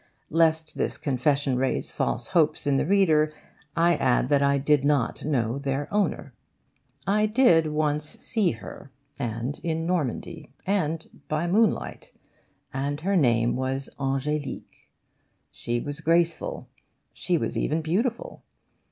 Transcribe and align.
Lest 0.31 0.79
this 0.79 0.97
confession 0.97 1.57
raise 1.57 1.91
false 1.91 2.29
hopes 2.29 2.65
in 2.65 2.77
the 2.77 2.87
reader, 2.87 3.31
I 3.77 3.93
add 3.97 4.29
that 4.29 4.41
I 4.41 4.57
did 4.57 4.83
not 4.83 5.23
know 5.23 5.59
their 5.59 5.87
owner. 5.93 6.33
I 7.05 7.27
did 7.27 7.67
once 7.67 8.17
see 8.17 8.49
her, 8.53 8.89
and 9.19 9.59
in 9.63 9.85
Normandy, 9.85 10.49
and 10.65 11.07
by 11.27 11.45
moonlight, 11.45 12.13
and 12.73 13.01
her 13.01 13.15
name 13.15 13.55
was 13.55 13.89
Ange'lique. 13.99 14.89
She 15.51 15.79
was 15.79 16.01
graceful, 16.01 16.67
she 17.13 17.37
was 17.37 17.55
even 17.55 17.83
beautiful. 17.83 18.41